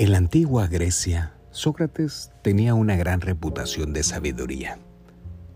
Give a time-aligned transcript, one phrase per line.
[0.00, 4.78] En la antigua Grecia, Sócrates tenía una gran reputación de sabiduría.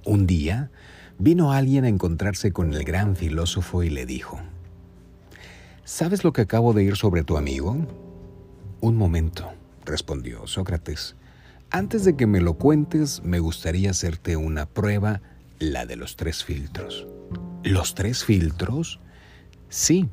[0.05, 0.71] Un día,
[1.19, 4.39] vino alguien a encontrarse con el gran filósofo y le dijo,
[5.85, 7.75] ¿Sabes lo que acabo de ir sobre tu amigo?
[8.83, 9.51] Un momento,
[9.87, 11.17] respondió Sócrates.
[11.71, 15.23] Antes de que me lo cuentes, me gustaría hacerte una prueba,
[15.59, 17.07] la de los tres filtros.
[17.63, 19.01] ¿Los tres filtros?
[19.71, 20.11] Sí,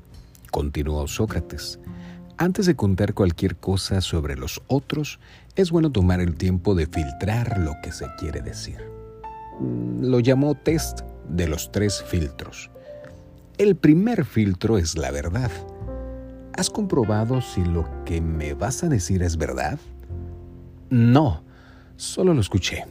[0.51, 1.81] continuó Sócrates.
[2.37, 5.19] Antes de contar cualquier cosa sobre los otros,
[5.55, 8.77] es bueno tomar el tiempo de filtrar lo que se quiere decir.
[9.59, 12.71] Mm, lo llamó test de los tres filtros.
[13.57, 15.51] El primer filtro es la verdad.
[16.57, 19.79] ¿Has comprobado si lo que me vas a decir es verdad?
[20.89, 21.43] No,
[21.95, 22.85] solo lo escuché.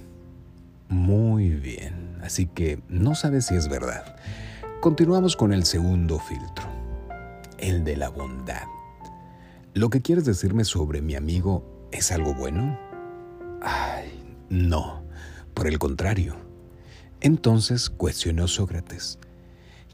[0.88, 4.16] Muy bien, así que no sabes si es verdad.
[4.80, 6.66] Continuamos con el segundo filtro,
[7.58, 8.62] el de la bondad.
[9.72, 12.76] ¿Lo que quieres decirme sobre mi amigo es algo bueno?
[13.62, 14.10] Ay,
[14.48, 15.04] no,
[15.54, 16.34] por el contrario.
[17.20, 19.20] Entonces cuestionó Sócrates,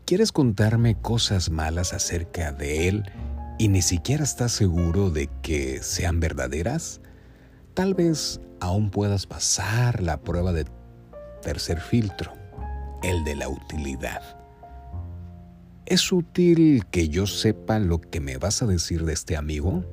[0.07, 3.05] ¿quieres contarme cosas malas acerca de él
[3.59, 7.03] y ni siquiera estás seguro de que sean verdaderas?
[7.75, 10.65] Tal vez aún puedas pasar la prueba de
[11.43, 12.33] tercer filtro,
[13.03, 14.46] el de la utilidad.
[15.87, 19.85] ¿Es útil que yo sepa lo que me vas a decir de este amigo?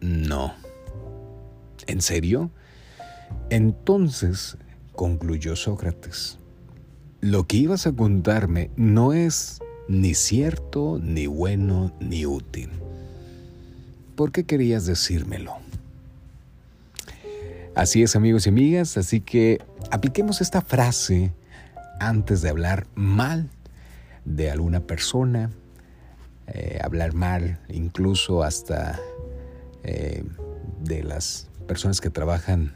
[0.00, 0.54] No.
[1.88, 2.52] ¿En serio?
[3.50, 4.56] Entonces,
[4.92, 6.38] concluyó Sócrates,
[7.20, 12.70] lo que ibas a contarme no es ni cierto, ni bueno, ni útil.
[14.14, 15.56] ¿Por qué querías decírmelo?
[17.74, 21.32] Así es amigos y amigas, así que apliquemos esta frase
[21.98, 23.50] antes de hablar mal
[24.26, 25.50] de alguna persona,
[26.48, 29.00] eh, hablar mal incluso hasta
[29.82, 30.24] eh,
[30.82, 32.74] de las personas que trabajan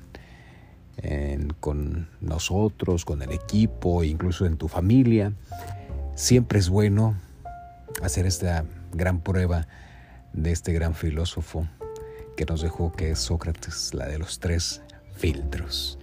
[1.60, 5.32] con nosotros, con el equipo, incluso en tu familia.
[6.14, 7.16] Siempre es bueno
[8.02, 9.66] hacer esta gran prueba
[10.34, 11.66] de este gran filósofo
[12.36, 14.82] que nos dejó, que es Sócrates, la de los tres
[15.14, 15.98] filtros.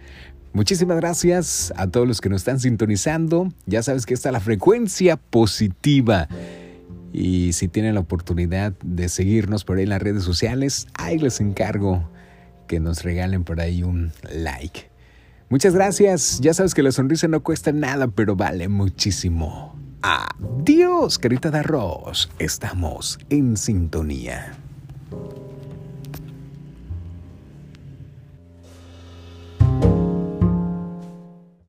[0.53, 3.49] Muchísimas gracias a todos los que nos están sintonizando.
[3.65, 6.27] Ya sabes que está la frecuencia positiva.
[7.13, 11.39] Y si tienen la oportunidad de seguirnos por ahí en las redes sociales, ahí les
[11.39, 12.09] encargo
[12.67, 14.89] que nos regalen por ahí un like.
[15.49, 16.39] Muchas gracias.
[16.41, 19.75] Ya sabes que la sonrisa no cuesta nada, pero vale muchísimo.
[20.01, 22.29] Adiós, carita de arroz.
[22.37, 24.53] Estamos en sintonía.